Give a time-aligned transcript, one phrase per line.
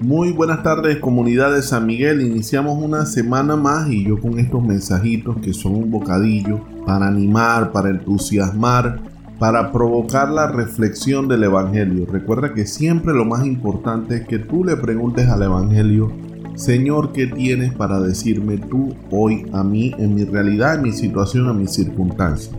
[0.00, 4.62] Muy buenas tardes comunidad de San Miguel, iniciamos una semana más y yo con estos
[4.62, 9.00] mensajitos que son un bocadillo para animar, para entusiasmar,
[9.38, 12.04] para provocar la reflexión del Evangelio.
[12.04, 16.12] Recuerda que siempre lo más importante es que tú le preguntes al Evangelio,
[16.56, 21.48] Señor, ¿qué tienes para decirme tú hoy a mí, en mi realidad, en mi situación,
[21.48, 22.54] en mis circunstancias?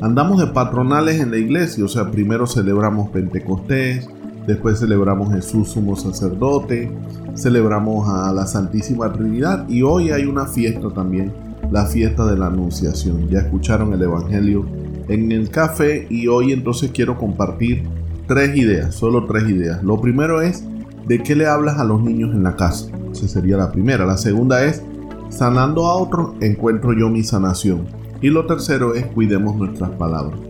[0.00, 4.08] Andamos de patronales en la iglesia, o sea, primero celebramos Pentecostés,
[4.48, 6.90] Después celebramos Jesús sumo sacerdote,
[7.34, 11.34] celebramos a la Santísima Trinidad y hoy hay una fiesta también,
[11.70, 13.28] la fiesta de la Anunciación.
[13.28, 14.64] Ya escucharon el Evangelio
[15.08, 17.82] en el café y hoy entonces quiero compartir
[18.26, 19.82] tres ideas, solo tres ideas.
[19.82, 20.64] Lo primero es
[21.06, 22.86] de qué le hablas a los niños en la casa.
[23.12, 24.06] Esa sería la primera.
[24.06, 24.82] La segunda es
[25.28, 27.84] sanando a otros encuentro yo mi sanación.
[28.22, 30.40] Y lo tercero es cuidemos nuestras palabras.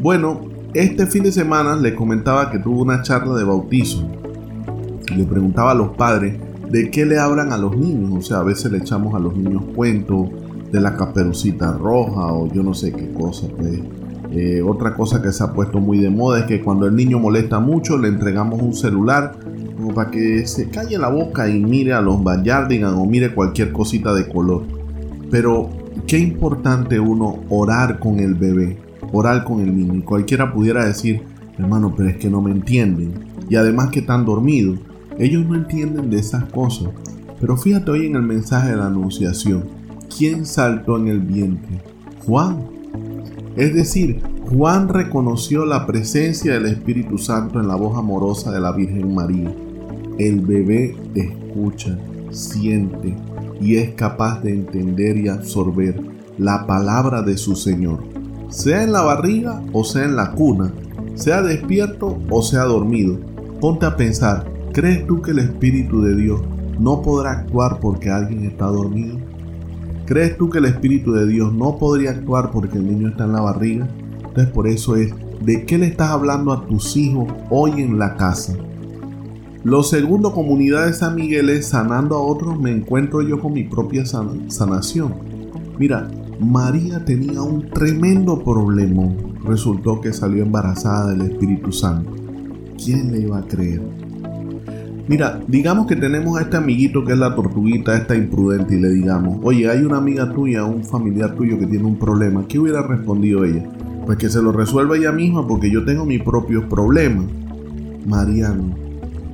[0.00, 4.06] Bueno, este fin de semana le comentaba que tuvo una charla de bautizo.
[5.16, 6.36] Le preguntaba a los padres
[6.70, 8.10] de qué le hablan a los niños.
[8.18, 10.28] O sea, a veces le echamos a los niños cuentos
[10.70, 13.46] de la caperucita roja o yo no sé qué cosa.
[13.56, 13.80] Pues.
[14.30, 17.18] Eh, otra cosa que se ha puesto muy de moda es que cuando el niño
[17.18, 19.38] molesta mucho le entregamos un celular
[19.74, 23.72] como para que se calle la boca y mire a los Bayardigan o mire cualquier
[23.72, 24.64] cosita de color.
[25.30, 25.70] Pero
[26.06, 29.94] qué importante uno orar con el bebé orar con el niño.
[29.94, 31.22] Y cualquiera pudiera decir,
[31.58, 33.12] hermano, pero es que no me entienden.
[33.48, 34.78] Y además que están dormidos.
[35.18, 36.88] Ellos no entienden de esas cosas.
[37.40, 39.64] Pero fíjate hoy en el mensaje de la Anunciación.
[40.16, 41.80] ¿Quién saltó en el vientre?
[42.24, 42.64] Juan.
[43.56, 48.72] Es decir, Juan reconoció la presencia del Espíritu Santo en la voz amorosa de la
[48.72, 49.52] Virgen María.
[50.18, 51.98] El bebé escucha,
[52.30, 53.16] siente
[53.60, 56.00] y es capaz de entender y absorber
[56.38, 58.17] la palabra de su Señor
[58.48, 60.72] sea en la barriga o sea en la cuna,
[61.14, 63.18] sea despierto o sea dormido.
[63.60, 66.40] Ponte a pensar, ¿crees tú que el Espíritu de Dios
[66.78, 69.18] no podrá actuar porque alguien está dormido?
[70.06, 73.32] ¿Crees tú que el Espíritu de Dios no podría actuar porque el niño está en
[73.32, 73.88] la barriga?
[74.16, 75.12] Entonces por eso es,
[75.44, 78.54] ¿de qué le estás hablando a tus hijos hoy en la casa?
[79.64, 83.64] Lo segundo, comunidad de San Miguel es sanando a otros, me encuentro yo con mi
[83.64, 85.14] propia sanación.
[85.78, 86.08] Mira,
[86.40, 89.12] María tenía un tremendo problema.
[89.44, 92.12] Resultó que salió embarazada del Espíritu Santo.
[92.82, 93.82] ¿Quién le iba a creer?
[95.08, 98.90] Mira, digamos que tenemos a este amiguito que es la tortuguita, esta imprudente, y le
[98.90, 102.46] digamos, oye, hay una amiga tuya, un familiar tuyo que tiene un problema.
[102.46, 103.64] ¿Qué hubiera respondido ella?
[104.06, 107.26] Pues que se lo resuelva ella misma porque yo tengo mis propios problemas.
[108.06, 108.76] María no.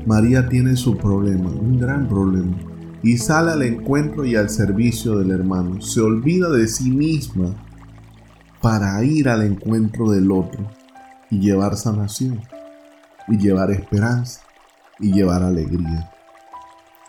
[0.06, 2.54] María tiene su problema, un gran problema
[3.04, 5.82] y sale al encuentro y al servicio del hermano.
[5.82, 7.54] Se olvida de sí misma
[8.62, 10.66] para ir al encuentro del otro
[11.31, 12.41] y llevar sanación
[13.28, 14.41] y llevar esperanza
[14.98, 16.10] y llevar alegría.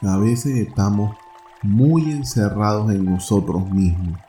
[0.01, 1.15] A veces estamos
[1.63, 4.19] muy encerrados en nosotros mismos,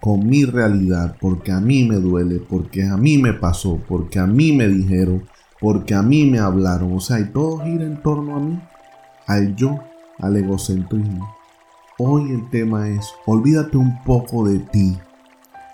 [0.00, 4.26] con mi realidad, porque a mí me duele, porque a mí me pasó, porque a
[4.26, 5.22] mí me dijeron,
[5.60, 6.92] porque a mí me hablaron.
[6.94, 8.60] O sea, y todo gira en torno a mí,
[9.28, 9.78] al yo
[10.20, 11.34] al egocentrismo.
[11.98, 14.98] Hoy el tema es, olvídate un poco de ti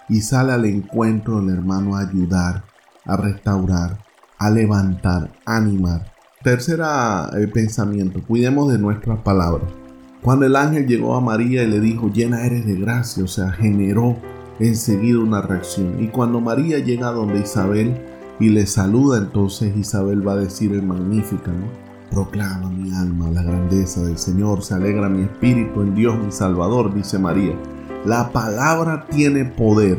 [0.09, 2.65] y sale al encuentro del hermano a ayudar,
[3.05, 3.99] a restaurar,
[4.39, 6.13] a levantar, a animar.
[6.43, 9.71] Tercera el eh, pensamiento, cuidemos de nuestras palabras.
[10.23, 13.51] Cuando el ángel llegó a María y le dijo, llena eres de gracia, o sea,
[13.53, 14.17] generó
[14.59, 16.03] enseguida una reacción.
[16.03, 17.97] Y cuando María llega donde Isabel
[18.41, 21.86] y le saluda, entonces Isabel va a decir el magnífica, ¿no?
[22.11, 26.95] Proclama mi alma la grandeza del Señor, se alegra mi espíritu en Dios mi Salvador,
[26.95, 27.55] dice María.
[28.05, 29.99] La palabra tiene poder.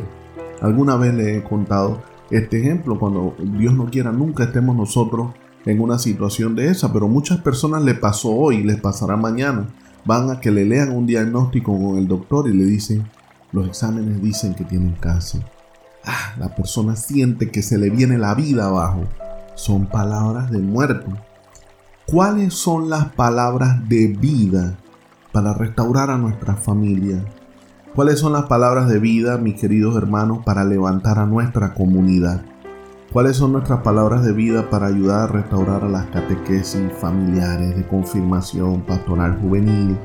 [0.61, 5.33] Alguna vez le he contado este ejemplo, cuando Dios no quiera nunca estemos nosotros
[5.65, 9.67] en una situación de esa, pero muchas personas le pasó hoy, les pasará mañana.
[10.05, 13.05] Van a que le lean un diagnóstico con el doctor y le dicen,
[13.51, 15.41] los exámenes dicen que tienen cáncer.
[16.05, 19.03] Ah, la persona siente que se le viene la vida abajo.
[19.55, 21.05] Son palabras de muerte.
[22.09, 24.77] ¿Cuáles son las palabras de vida
[25.33, 27.25] para restaurar a nuestra familia?
[27.95, 32.45] ¿Cuáles son las palabras de vida, mis queridos hermanos, para levantar a nuestra comunidad?
[33.11, 37.85] ¿Cuáles son nuestras palabras de vida para ayudar a restaurar a las catequesis familiares de
[37.85, 39.97] confirmación pastoral juvenil,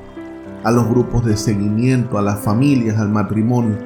[0.64, 3.78] a los grupos de seguimiento, a las familias, al matrimonio?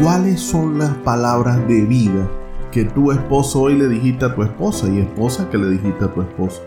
[0.00, 2.30] ¿Cuáles son las palabras de vida
[2.70, 6.14] que tu esposo hoy le dijiste a tu esposa y esposa que le dijiste a
[6.14, 6.62] tu esposo?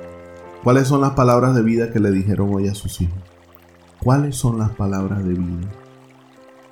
[0.68, 3.18] ¿Cuáles son las palabras de vida que le dijeron hoy a sus hijos?
[4.04, 5.66] ¿Cuáles son las palabras de vida?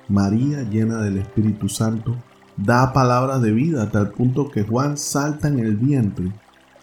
[0.06, 2.14] María, llena del Espíritu Santo,
[2.58, 6.30] da palabras de vida hasta el punto que Juan salta en el vientre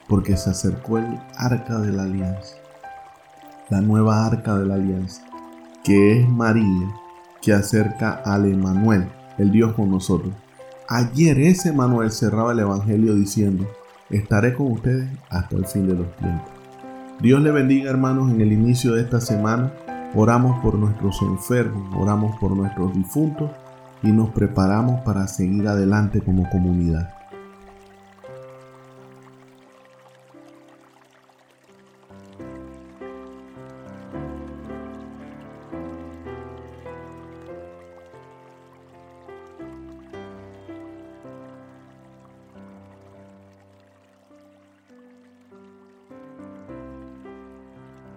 [0.08, 1.06] porque se acercó el
[1.38, 2.56] arca de la alianza.
[3.70, 5.22] la nueva arca de la alianza,
[5.84, 6.96] que es María,
[7.44, 9.08] que acerca al Emanuel,
[9.38, 10.34] el Dios con nosotros.
[10.90, 13.68] Ayer ese Emanuel cerraba el Evangelio diciendo,
[14.10, 16.63] estaré con ustedes hasta el fin de los tiempos.
[17.22, 19.72] Dios le bendiga hermanos en el inicio de esta semana.
[20.16, 23.50] Oramos por nuestros enfermos, oramos por nuestros difuntos
[24.04, 27.23] y nos preparamos para seguir adelante como comunidad.